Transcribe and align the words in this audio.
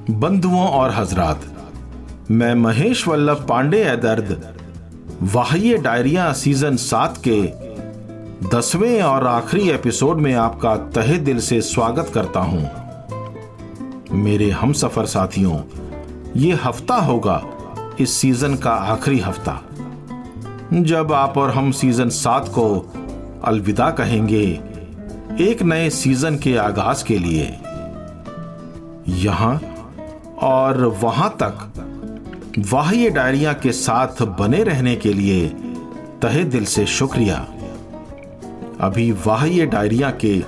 बंधुओं 0.00 0.66
और 0.68 0.90
हजरात। 0.90 1.40
मैं 2.30 2.54
महेश 2.54 3.06
वल्लभ 3.08 3.44
पांडे 3.48 3.82
है 3.84 3.96
दर्द 4.00 4.54
वाह्य 5.22 5.78
डायरिया 5.78 6.32
सीज़न 6.32 6.76
सात 6.76 7.20
के 7.28 7.40
दसवें 8.48 9.02
और 9.02 9.26
आखिरी 9.26 9.68
एपिसोड 9.70 10.16
में 10.16 10.34
आपका 10.34 10.74
तहे 10.76 11.18
दिल 11.18 11.40
से 11.40 11.60
स्वागत 11.60 12.10
करता 12.14 12.40
हूँ। 12.40 12.70
मेरे 14.12 14.50
हम 14.50 14.72
सफ़र 14.72 15.06
साथियों, 15.06 15.60
ये 16.36 16.52
हफ़्ता 16.52 16.96
होगा 16.96 17.42
इस 18.00 18.12
सीज़न 18.12 18.56
का 18.56 18.70
आखिरी 18.70 19.18
हफ़्ता। 19.18 19.60
जब 20.72 21.12
आप 21.12 21.38
और 21.38 21.50
हम 21.50 21.70
सीज़न 21.72 22.08
सात 22.08 22.48
को 22.48 22.68
अलविदा 23.44 23.90
कहेंगे, 23.90 24.44
एक 25.40 25.62
नए 25.62 25.90
सीज़न 25.90 26.38
के 26.38 26.56
आगाज़ 26.56 27.04
के 27.04 27.18
लिए। 27.18 27.56
यहाँ 29.22 29.69
और 30.42 30.84
वहाँ 31.02 31.28
तक 31.42 31.72
वाह्य 32.72 33.10
डायरिया 33.10 33.52
के 33.52 33.72
साथ 33.72 34.22
बने 34.40 34.62
रहने 34.62 34.94
के 34.96 35.12
लिए 35.12 35.48
तहे 36.22 36.44
दिल 36.44 36.64
से 36.64 36.86
शुक्रिया। 36.86 37.36
अभी 38.80 39.10
वाह्य 39.26 39.66
डायरिया 39.66 40.10
के 40.24 40.38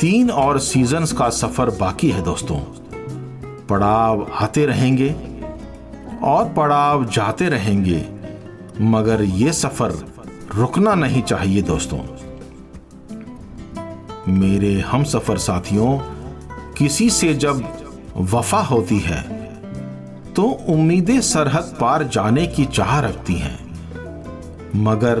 तीन 0.00 0.30
और 0.30 0.58
सीजन्स 0.58 1.12
का 1.12 1.28
सफ़र 1.30 1.70
बाकी 1.70 2.10
है 2.10 2.22
दोस्तों। 2.22 2.58
पड़ाव 3.66 4.26
आते 4.32 4.66
रहेंगे 4.66 5.10
और 6.24 6.52
पड़ाव 6.52 7.04
जाते 7.04 7.48
रहेंगे, 7.48 8.04
मगर 8.80 9.22
ये 9.22 9.52
सफ़र 9.52 9.94
रुकना 10.54 10.94
नहीं 10.94 11.22
चाहिए 11.22 11.62
दोस्तों। 11.62 11.98
मेरे 14.32 14.74
हम 14.80 15.04
सफ़र 15.04 15.38
साथियों, 15.38 15.98
किसी 16.74 17.10
से 17.10 17.34
जब 17.34 17.62
वफा 18.16 18.60
होती 18.62 18.98
है। 18.98 19.22
तो 20.34 20.42
उम्मीदें 20.68 21.20
सरहद 21.20 21.76
पार 21.80 22.04
जाने 22.04 22.46
की 22.46 22.64
चाह 22.64 22.98
रखती 23.00 23.34
हैं। 23.34 23.58
मगर 24.76 25.18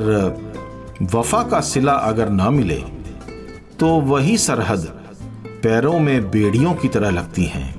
वफा 1.14 1.42
का 1.42 1.60
सिला 1.60 1.92
अगर 1.92 2.28
ना 2.28 2.50
मिले 2.50 2.82
तो 3.80 3.86
वही 3.86 4.36
सरहद 4.38 4.86
पैरों 5.62 5.98
में 5.98 6.30
बेड़ियों 6.30 6.74
की 6.74 6.88
तरह 6.88 7.10
लगती 7.10 7.44
हैं। 7.44 7.74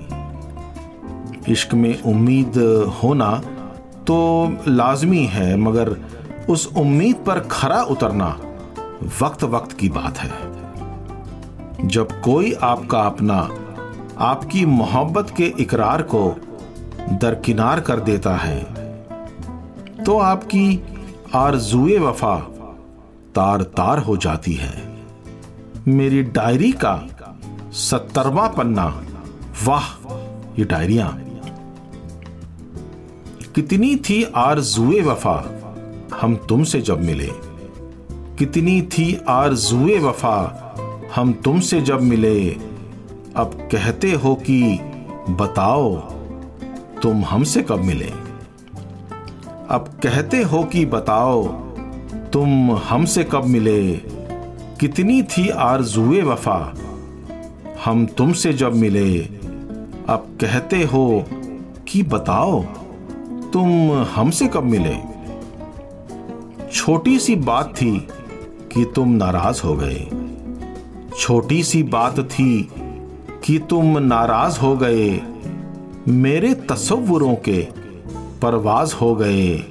इश्क 1.49 1.73
में 1.73 2.01
उम्मीद 2.03 2.57
होना 3.03 3.31
तो 4.07 4.17
लाजमी 4.67 5.23
है, 5.25 5.55
मगर 5.57 5.95
उस 6.49 6.67
उम्मीद 6.77 7.15
पर 7.27 7.39
खरा 7.51 7.81
उतरना 7.81 8.27
वक्त 9.21 9.43
वक्त 9.43 9.71
की 9.71 9.89
बात 9.89 10.17
है। 10.17 11.87
जब 11.87 12.21
कोई 12.21 12.53
आपका 12.53 13.01
अपना 13.01 13.49
आपकी 14.19 14.65
मोहब्बत 14.65 15.33
के 15.37 15.43
इकरार 15.43 16.01
को 16.01 16.35
दरकिनार 17.09 17.79
कर 17.79 17.99
देता 17.99 18.35
है। 18.35 18.63
तो 20.05 20.19
आपकी 20.19 20.83
आरजुए 21.35 21.99
वफा 21.99 22.35
तार 23.35 23.61
तार 23.61 23.99
हो 23.99 24.17
जाती 24.17 24.53
है। 24.53 24.97
मेरी 25.87 26.23
डायरी 26.23 26.71
का 26.71 27.03
सत्तरवा 27.71 28.47
पन्ना, 28.47 29.03
वाह, 29.65 30.13
ये 30.59 30.65
डायरिया। 30.65 31.17
कितनी 33.55 33.95
थी 33.95 34.23
आरजुए 34.23 35.01
वफा 35.01 35.53
हम 36.21 36.35
तुमसे 36.35 36.81
जब 36.81 37.03
मिले? 37.03 37.29
कितनी 38.37 38.81
थी 38.81 39.21
आरजुए 39.27 39.99
वफा 39.99 40.63
हम 41.15 41.33
तुमसे 41.33 41.81
जब 41.81 42.01
मिले? 42.01 42.67
अब 43.37 43.69
कहते 43.71 44.11
हो 44.11 44.35
कि 44.35 44.79
बताओ, 45.29 45.95
तुम 47.03 47.25
हमसे 47.25 47.61
कब 47.61 47.79
मिले? 47.79 48.11
अब 49.69 49.99
कहते 50.03 50.43
हो 50.43 50.63
कि 50.63 50.85
बताओ, 50.85 51.47
तुम 52.33 52.71
हमसे 52.71 53.23
कब 53.23 53.45
मिले? 53.45 53.93
कितनी 54.79 55.23
थी 55.23 55.49
आरजुए 55.49 56.21
वफा? 56.21 56.73
हम 57.85 58.05
तुमसे 58.05 58.53
जब 58.53 58.75
मिले। 58.75 59.19
अब 60.09 60.37
कहते 60.41 60.83
हो 60.83 61.25
कि 61.87 62.03
बताओ, 62.03 62.63
तुम 63.53 63.91
हमसे 63.91 64.47
कब 64.47 64.63
मिले? 64.63 64.97
छोटी 66.73 67.19
सी 67.19 67.35
बात 67.35 67.73
थी 67.75 68.07
कि 68.73 68.91
तुम 68.95 69.09
नाराज़ 69.09 69.61
हो 69.65 69.75
गए। 69.75 70.07
छोटी 71.19 71.63
सी 71.63 71.83
बात 71.83 72.19
थी 72.19 72.69
कि 73.47 73.59
तुम 73.59 73.97
नाराज़ 73.97 74.59
हो 74.59 74.77
गए। 74.77 75.21
मेरे 76.07 76.53
तस्वुरों 76.53 77.35
के 77.35 77.67
परवाज 78.41 78.93
हो 78.93 79.15
गए। 79.15 79.63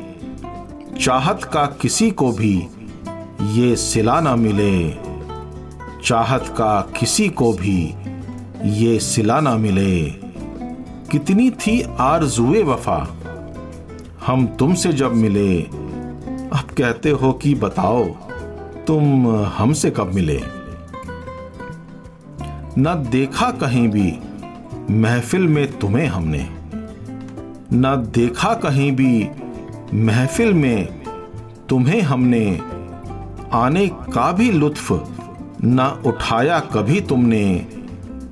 चाहत 1.01 1.45
का 1.45 1.67
किसी 1.67 2.11
को 2.11 2.33
भी 2.33 2.67
ये 3.43 3.77
सिला 3.77 4.21
ना 4.21 4.37
मिले। 4.37 4.91
चाहत 6.05 6.45
का 6.49 6.81
किसी 7.01 7.29
को 7.29 7.53
भी 7.53 7.95
ये 8.65 8.99
सिला 8.99 9.41
ना 9.41 9.57
मिले। 9.57 10.03
कितनी 11.11 11.51
थी 11.51 11.83
आरजुए 11.99 12.63
वफा 12.63 13.17
हम 14.27 14.47
तुमसे 14.47 14.93
जब 14.93 15.15
मिले। 15.15 15.63
अब 16.53 16.65
कहते 16.79 17.11
हो 17.11 17.33
कि 17.33 17.55
बताओ, 17.55 18.05
तुम 18.87 19.37
हमसे 19.45 19.91
कब 19.91 20.15
मिले? 20.15 20.56
न 22.79 23.09
देखा 23.11 23.51
कहीं 23.51 23.89
भी 23.89 24.19
महफिल 24.91 25.43
में 25.43 25.79
तुम्हें 25.79 26.07
हमने। 26.07 26.51
न 27.73 28.11
देखा 28.15 28.55
कहीं 28.55 28.93
भी 28.93 29.29
महफिल 29.95 30.55
में 30.55 31.03
तुम्हें 31.69 32.01
हमने। 32.03 32.61
आने 33.53 33.89
का 33.89 34.33
भी 34.33 34.51
लुत्फ 34.51 34.93
न 35.65 36.03
उठाया 36.07 36.61
कभी 36.61 37.01
तुमने। 37.01 37.67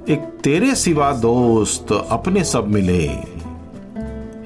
एक 0.08 0.40
तेरे 0.44 0.74
सिवा 0.74 1.12
दोस्त 1.12 2.06
अपने 2.10 2.44
सब 2.44 2.68
मिले। 2.68 3.04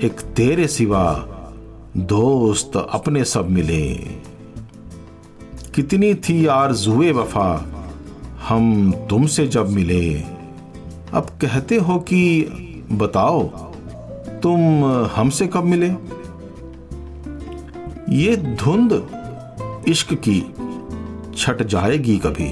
एक 0.07 0.21
तेरे 0.37 0.67
सिवा 0.67 1.25
दोस्त 1.97 2.89
अपने 2.93 3.25
सब 3.25 3.51
मिले। 3.51 3.95
कितनी 5.75 6.15
थी 6.15 6.47
आरजुए 6.47 7.13
वफा 7.13 7.75
हम 8.39 8.93
तुमसे 9.11 9.47
जब 9.47 9.69
मिले, 9.69 10.15
अब 11.13 11.27
कहते 11.43 11.77
हो 11.77 11.99
कि 11.99 12.23
बताओ, 12.93 13.43
तुम 14.43 14.85
हमसे 15.17 15.47
कब 15.47 15.65
मिले? 15.65 15.91
ये 18.17 18.37
धुंध 18.37 18.93
इश्क 19.89 20.13
की 20.29 20.41
छट 21.37 21.63
जाएगी 21.63 22.17
कभी। 22.19 22.51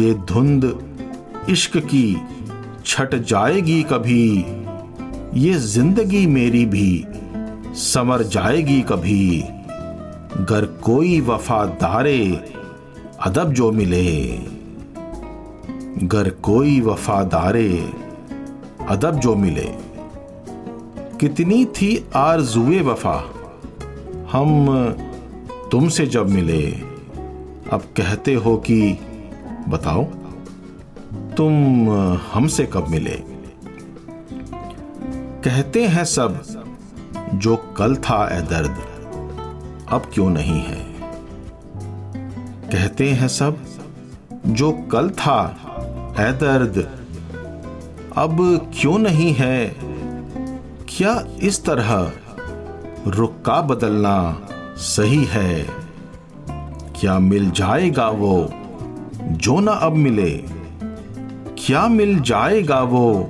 ये 0.00 0.14
धुंध 0.14 0.64
इश्क 1.50 1.76
की 1.76 2.16
छट 2.86 3.14
जाएगी 3.14 3.82
कभी। 3.82 4.28
ये 5.40 5.54
ज़िंदगी 5.54 6.26
मेरी 6.26 6.64
भी 6.66 7.04
समर 7.84 8.22
जाएगी 8.22 8.80
कभी। 8.82 9.42
गर 10.40 10.64
कोई 10.84 11.20
वफादारे 11.20 12.18
अदब 13.24 13.52
जो 13.52 13.72
मिले 13.72 14.38
गर 16.06 16.30
कोई 16.30 16.80
वफादारे 16.80 17.92
अदब 18.88 19.10
जो 19.10 19.34
मिले। 19.34 19.68
कितनी 21.20 21.64
थी 21.64 22.06
आरजुए 22.16 22.80
वफा, 22.80 23.34
हम 24.32 24.66
तुमसे 25.70 26.06
जब 26.06 26.30
मिले। 26.30 26.62
अब 27.72 27.80
कहते 27.96 28.34
हो 28.34 28.56
कि, 28.56 28.98
बताओ, 29.68 30.04
तुम 31.36 31.90
हमसे 32.32 32.66
कब 32.66 32.88
मिले? 32.88 33.22
कहते 35.44 35.86
हैं 35.86 36.04
सब, 36.04 36.42
जो 37.34 37.56
कल 37.56 37.96
था 37.96 38.38
ए 38.38 38.40
दर्द, 38.40 38.76
अब 39.88 40.02
क्यों 40.14 40.30
नहीं 40.30 40.62
है? 40.62 40.93
कहते 42.74 43.10
हैं 43.10 43.28
सब, 43.28 43.56
जो 44.46 44.72
कल 44.72 45.10
था 45.10 45.56
ए 46.20 46.32
दर्द। 46.32 46.98
अब 48.16 48.36
क्यों 48.80 48.98
नहीं 48.98 49.34
है? 49.34 49.76
क्या 50.88 51.26
इस 51.42 51.64
तरह 51.64 52.12
रुक्का 53.06 53.60
बदलना 53.60 54.46
सही 54.76 55.24
है? 55.24 55.66
क्या 57.00 57.18
मिल 57.18 57.50
जाएगा 57.50 58.08
वो 58.08 58.50
जो 59.22 59.60
ना 59.60 59.72
अब 59.72 59.92
मिले? 59.92 60.44
क्या 61.58 61.88
मिल 61.88 62.20
जाएगा 62.20 62.80
वो 62.82 63.28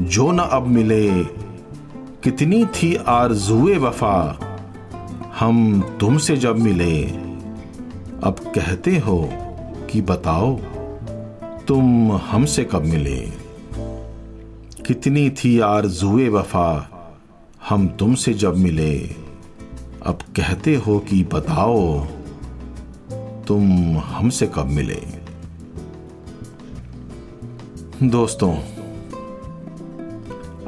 जो 0.00 0.32
ना 0.32 0.42
अब 0.42 0.66
मिले? 0.66 1.24
कितनी 2.24 2.64
थी 2.64 2.94
आरजुए 2.94 3.78
वफा, 3.78 4.38
हम 5.38 5.80
तुमसे 6.00 6.36
जब 6.36 6.58
मिले। 6.58 7.27
अब 8.24 8.38
कहते 8.54 8.96
हो 8.98 9.16
कि 9.90 10.00
बताओ, 10.00 10.56
तुम 11.68 12.12
हमसे 12.12 12.64
कब 12.64 12.82
मिले? 12.82 13.18
कितनी 14.86 15.30
थी 15.30 15.58
आरजुए 15.60 16.28
वफा 16.28 16.70
हम 17.68 17.86
तुमसे 17.88 18.34
जब 18.34 18.56
मिले? 18.56 18.98
अब 20.02 20.18
कहते 20.36 20.74
हो 20.76 20.98
कि 20.98 21.22
बताओ, 21.24 22.06
तुम 23.48 23.98
हमसे 23.98 24.46
कब 24.46 24.66
मिले? 24.66 25.00
दोस्तों, 28.02 28.54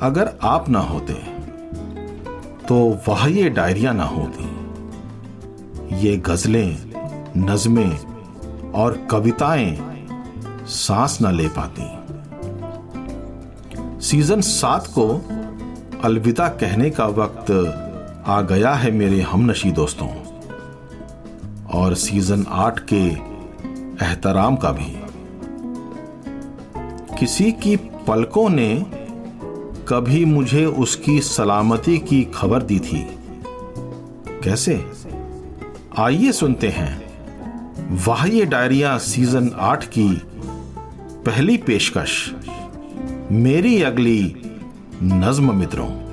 अगर 0.01 0.33
आप 0.43 0.69
ना 0.69 0.81
होते 0.81 1.15
तो 2.69 2.77
वह 3.09 3.27
ये 3.31 3.49
डायरिया 3.51 3.93
ना 3.93 4.05
होती। 4.05 4.45
ये 5.99 6.17
गजलें 6.17 6.90
नज़में 7.37 7.99
और 8.73 9.07
कविताएँ 9.11 10.07
सांस 10.67 11.19
न 11.23 11.35
ले 11.35 11.49
पाती। 11.49 12.01
सीज़न 14.01 14.41
सात 14.41 14.87
को 14.87 15.23
अलविदा 16.05 16.49
कहने 16.49 16.91
का 16.91 17.07
वक्त 17.07 17.77
आ 18.27 18.41
गया 18.41 18.73
है 18.73 18.91
मेरे 18.91 19.21
हमनशी 19.21 19.71
दोस्तों। 19.71 20.09
और 21.75 21.95
सीज़न 21.95 22.47
आठ 22.49 22.81
के 22.93 23.07
एहतराम 24.05 24.57
का 24.57 24.71
भी। 24.73 25.01
किसी 27.19 27.53
की 27.53 27.77
पलकों 27.77 28.49
ने 28.49 28.87
कभी 29.89 30.25
मुझे 30.25 30.67
उसकी 30.67 31.21
सलामती 31.21 31.99
की 31.99 32.25
खबर 32.35 32.63
दी 32.63 32.79
थी। 32.79 33.19
कैसे? 34.45 34.93
आइए 35.99 36.33
सुनते 36.33 36.69
हैं। 36.69 37.10
वाह 37.91 38.27
ये 38.27 38.45
डायरिया 38.45 38.99
सीज़न 38.99 39.51
आठ 39.59 39.85
की 39.85 40.23
पहली 41.27 41.57
पेशकश। 41.57 42.35
मेरी 43.33 43.83
अगली 43.83 44.37
नज्म 45.03 45.55
मित्रों। 45.55 46.10